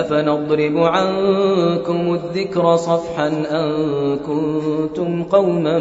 [0.00, 3.72] أفنضرب عنكم الذكر صفحا أن
[4.26, 5.78] كنتم قوما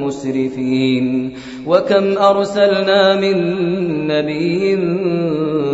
[0.00, 1.32] مسرفين؟
[1.66, 3.36] وكم أرسلنا من
[4.06, 4.76] نبي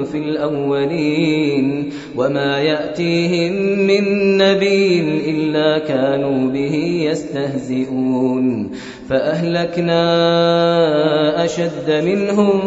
[0.05, 3.53] في الأولين؟ وما يأتيهم
[3.87, 6.75] من نبي إلا كانوا به
[7.11, 8.71] يستهزئون
[9.09, 10.05] فأهلكنا
[11.45, 12.61] أشد منهم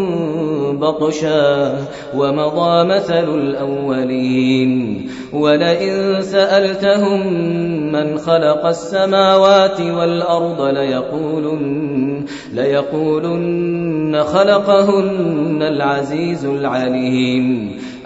[0.79, 1.75] بطشا
[2.15, 7.33] ومضى مثل الأولين ولئن سألتهم
[7.91, 17.79] من خلق السماوات والأرض ليقولن, ليقولن خلقهن العزيز العليم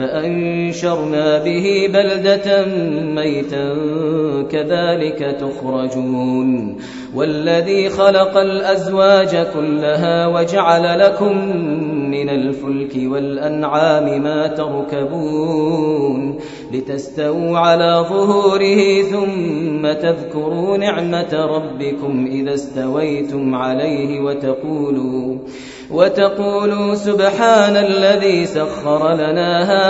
[0.00, 2.64] فأنشرنا به بلدة
[3.14, 3.76] ميتا
[4.50, 6.76] كذلك تخرجون
[7.14, 11.56] والذي خلق الأزواج كلها وجعل لكم
[12.10, 16.38] من الفلك والأنعام ما تركبون
[16.72, 25.36] لتستووا على ظهوره ثم تذكروا نعمة ربكم إذا استويتم عليه وتقولوا
[25.90, 29.89] وتقولوا سبحان الذي سخر لنا هذا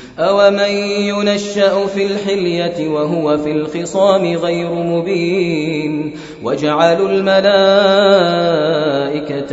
[0.21, 0.69] أومن
[1.09, 7.41] ينشأ في الحلية وهو في الخصام غير مبين وجعلوا الملائكة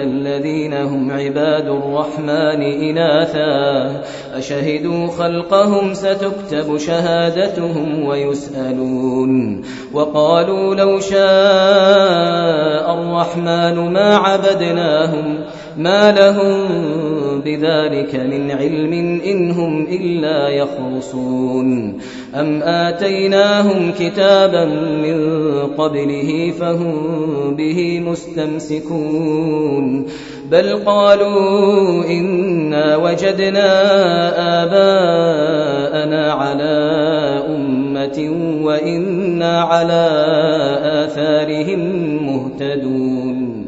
[0.03, 4.03] الذين هم عباد الرحمن إناثا
[4.35, 9.63] أشهدوا خلقهم ستكتب شهادتهم ويسألون
[9.93, 11.19] وقالوا لو شاء
[12.95, 15.45] الرحمن ما عبدناهم
[15.77, 21.99] ما لهم بذلك من علم إن هم إلا يخرصون.
[22.35, 24.65] أم آتيناهم كتابا
[25.03, 25.39] من
[25.79, 26.95] قبله فهم
[27.57, 30.07] به مستمسكون.
[30.51, 33.71] بل قالوا إنا وجدنا
[34.65, 36.79] آباءنا على
[37.57, 38.31] أمة
[38.63, 40.09] وإنا على
[40.83, 41.81] آثارهم
[42.27, 43.68] مهتدون.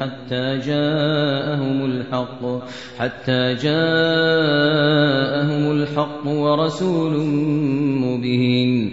[0.00, 2.42] حتى جاءهم الحق
[2.98, 3.74] حتى جاءهم
[5.70, 7.14] الحق ورسول
[8.04, 8.92] مبين.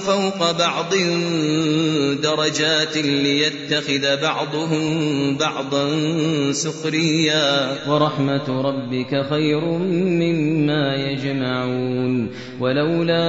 [0.01, 0.93] فوق بعض
[2.23, 5.85] درجات ليتخذ بعضهم بعضا
[6.51, 7.77] سخريا.
[7.89, 12.29] ورحمة ربك خير مما يجمعون.
[12.59, 13.23] ولولا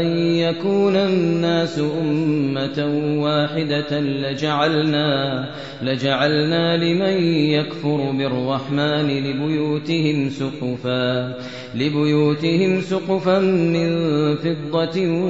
[0.00, 2.78] أن يكون الناس أمة
[3.22, 5.48] واحدة لجعلنا
[5.82, 7.16] لجعلنا لمن
[7.50, 11.34] يكفر بالرحمن لبيوتهم سقفا
[11.74, 13.88] لبيوتهم سقفا من
[14.36, 14.96] فضة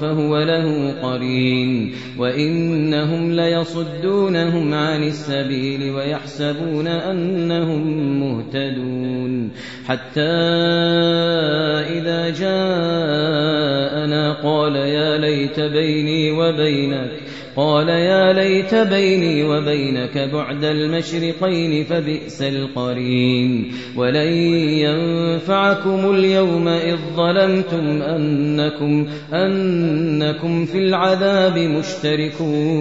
[0.00, 9.50] فهو له قرين وإنهم ليصدونهم عن السبيل ويحسبون أنهم مهتدون
[9.86, 10.20] حتى
[11.96, 17.10] إذا جاءنا قال يا ليت بيني وبينك
[17.56, 24.32] قال يا ليت بيني وبينك بعد المشرقين فبئس القرين ولن
[24.84, 32.76] ينفعكم اليوم إذ ظلمتم أنكم أنكم في العذاب مشتركون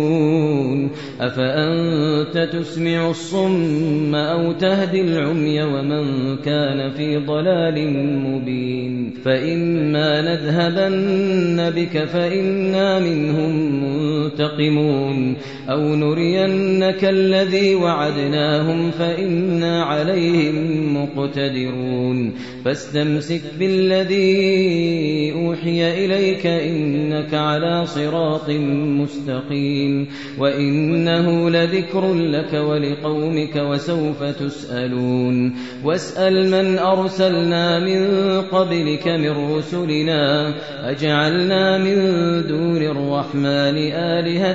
[1.19, 12.99] أفأنت تسمع الصم أو تهدي العمي ومن كان في ضلال مبين فإما نذهبن بك فإنا
[12.99, 15.35] منهم منتقمون منتقمون
[15.69, 22.33] أو نرينك الذي وعدناهم فإنا عليهم مقتدرون
[22.65, 28.49] فاستمسك بالذي أوحي إليك إنك على صراط
[28.99, 30.07] مستقيم
[30.39, 38.05] وإنه لذكر لك ولقومك وسوف تسألون واسأل من أرسلنا من
[38.41, 40.53] قبلك من رسلنا
[40.89, 41.95] أجعلنا من
[42.47, 44.54] دون الرحمن آلهة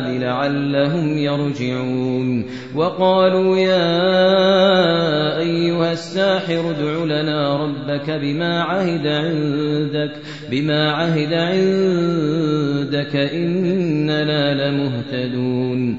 [0.00, 2.44] لعلهم يرجعون.
[2.74, 3.98] وقالوا يا
[5.38, 10.12] أيها الساحر ادع لنا ربك بما عهد عندك
[10.50, 15.98] بما عهد عندك إننا لمهتدون.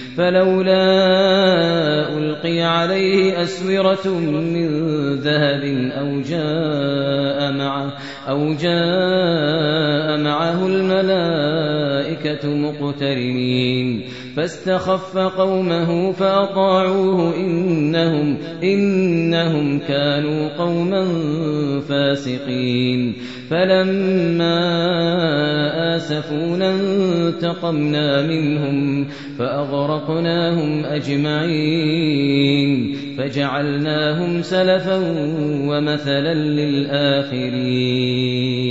[0.17, 0.83] فلولا
[2.17, 4.67] ألقي عليه أسورة من
[5.15, 7.93] ذهب أو جاء معه
[8.29, 9.80] أو جاء
[12.25, 14.01] الملائكة مقترنين.
[14.35, 21.05] فاستخف قومه فأطاعوه إنهم إنهم كانوا قوما
[21.89, 23.13] فاسقين.
[23.49, 24.59] فلما
[25.95, 29.07] آسفونا انتقمنا منهم
[29.39, 32.95] فأغرقناهم أجمعين.
[33.17, 34.97] فجعلناهم سلفا
[35.67, 38.70] ومثلا للآخرين.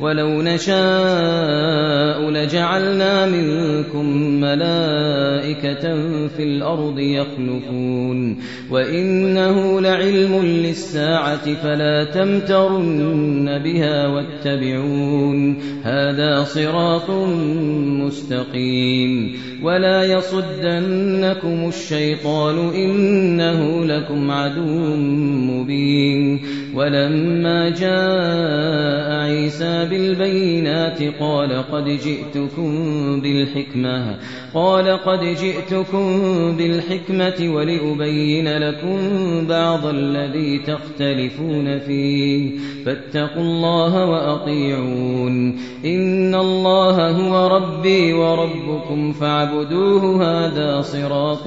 [0.00, 4.06] ولو نشاء لجعلنا منكم
[4.40, 5.82] ملائكة
[6.28, 8.38] في الأرض يخلفون.
[8.70, 15.58] وإنه لعلم للساعة فلا تمترن بها واتبعون.
[15.82, 17.10] هذا صراط
[18.04, 19.36] مستقيم.
[19.62, 24.96] ولا يصدنكم الشيطان إنه لكم عدو
[25.50, 26.40] مبين.
[26.74, 32.70] ولما جاء عيسى بالبينات قال قد جئتكم
[33.20, 34.16] بالحكمة.
[34.54, 36.22] قال قد جئتكم
[36.56, 38.98] بالحكمة ولأبين لكم
[39.46, 42.50] بعض الذي تختلفون فيه.
[42.84, 45.56] فاتقوا الله وأطيعون.
[45.84, 51.46] إن الله هو ربي وربكم فاعبدوه هذا صراط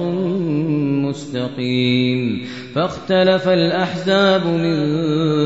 [1.08, 2.42] مستقيم
[2.74, 4.76] فاختلف الأحزاب من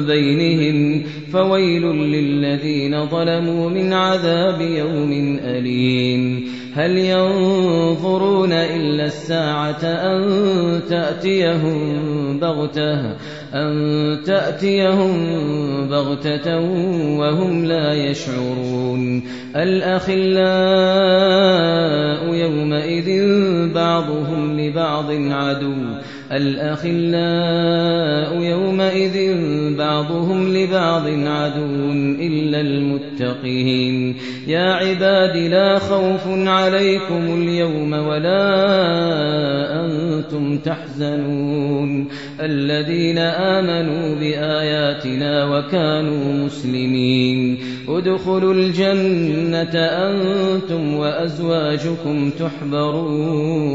[0.06, 1.02] بينهم
[1.32, 13.00] فويل للذين ظلموا من عذاب يوم أليم هل ينظرون إلا الساعة أن تأتيهم بغتة
[13.54, 15.12] أن تأتيهم
[15.88, 16.58] بغتة
[17.18, 19.22] وهم لا يشعرون.
[19.56, 20.34] الأخلاء
[22.34, 23.28] يومئذ
[23.74, 25.74] بعضهم لبعض عدو.
[26.32, 29.16] الأخلاء يومئذ
[29.78, 34.16] بعضهم لبعض عدو إلا المتقين.
[34.46, 38.44] يا عباد لا خوف عليكم اليوم ولا
[39.84, 40.17] أنتم
[40.64, 42.08] تحزنون.
[42.40, 47.58] الذين آمنوا بآياتنا وكانوا مسلمين.
[47.88, 53.68] ادخلوا الجنة أنتم وأزواجكم تحبرون.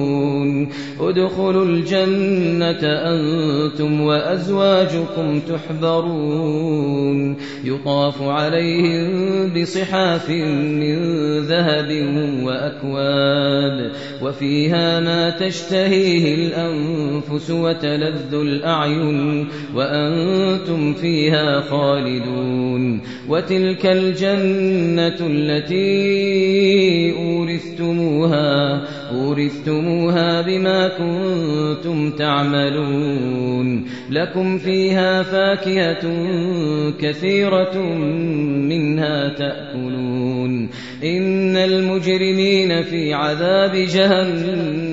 [1.00, 7.38] ادخلوا الجنة أنتم وأزواجكم تحبرون.
[7.64, 9.14] يطاف عليهم
[9.54, 10.98] بصحاف من
[11.40, 11.90] ذهب
[12.44, 13.92] وأكواب.
[14.22, 28.82] وفيها ما تشتهيه الأنفس وتلذ الأعين وأنتم فيها خالدون وتلك الجنة التي أورثتموها
[29.12, 33.86] أورثتموها بما كنتم تعملون.
[34.10, 36.02] لكم فيها فاكهة
[37.02, 37.78] كثيرة
[38.70, 40.70] منها تأكلون.
[41.04, 44.93] إن المجرمين في عذاب جهنم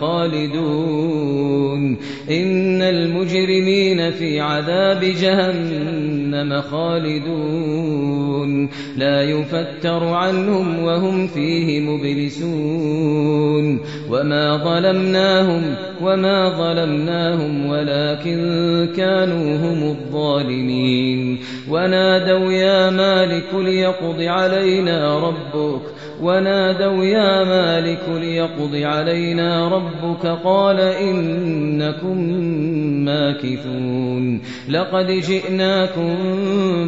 [0.00, 1.96] خالدون
[2.30, 8.55] إن المجرمين في عذاب جهنم خالدون.
[8.96, 13.80] لا يفتر عنهم وهم فيه مبلسون
[14.10, 15.62] وما ظلمناهم
[16.02, 18.36] وما ظلمناهم ولكن
[18.96, 21.38] كانوا هم الظالمين
[21.70, 25.82] ونادوا يا مالك ليقض علينا ربك
[26.22, 32.18] ونادوا يا مالك ليقض علينا ربك قال إنكم
[33.04, 36.16] ماكثون لقد جئناكم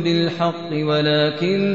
[0.05, 1.68] بالحق ولكن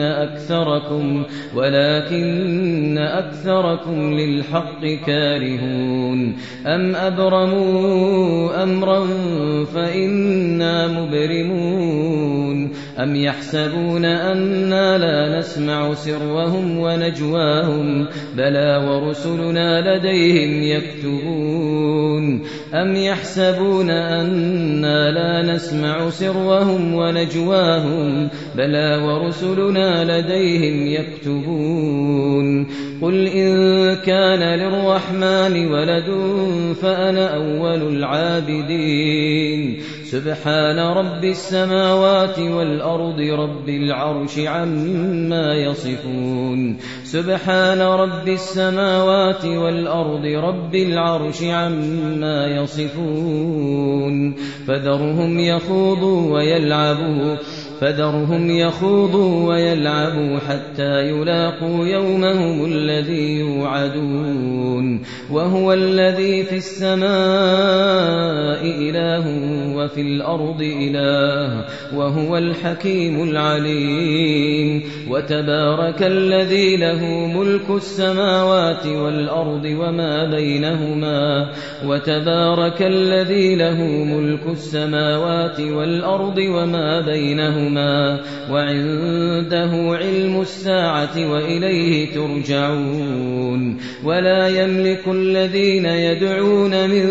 [0.00, 6.36] أكثركم ولكن أكثركم للحق كارهون.
[6.66, 9.06] أم أبرموا أمرا
[9.74, 12.72] فإنا مبرمون.
[12.98, 18.06] أم يحسبون أنا لا نسمع سرهم ونجواهم
[18.36, 22.42] بلى ورسلنا لديهم يكتبون.
[22.74, 32.66] أم يحسبون أنا لا نسمع سرهم ونجواهم بلى ورسلنا لديهم يكتبون
[33.02, 33.52] قل إن
[33.96, 36.08] كان للرحمن ولد
[36.82, 39.82] فأنا أول العابدين
[40.12, 52.46] سبحان رب السماوات والأرض رب العرش عما يصفون سبحان رب السماوات والأرض رب العرش عما
[52.46, 54.34] يصفون
[54.66, 57.36] فذرهم يخوضوا ويلعبوا
[57.82, 67.02] فذرهم يخوضوا ويلعبوا حتى يلاقوا يومهم الذي يوعدون وهو الذي في السماء
[68.62, 69.26] إله
[69.76, 81.52] وفي الأرض إله وهو الحكيم العليم وتبارك الذي له ملك السماوات والأرض وما بينهما
[81.86, 87.00] وتبارك الذي له ملك السماوات والأرض وما
[87.72, 97.06] بينهما وعنده علم الساعة وإليه ترجعون ولا يملك الذين يدعون من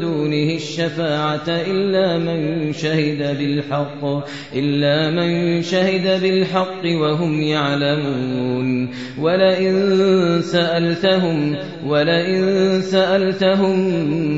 [0.00, 4.04] دونه الشفاعة إلا من شهد بالحق
[4.54, 8.90] إلا من شهد بالحق وهم يعلمون.
[9.20, 9.74] ولئن
[10.42, 11.56] سألتهم
[11.86, 13.78] ولئن سألتهم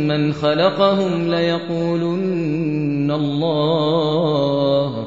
[0.09, 5.07] من خلقهم ليقولن الله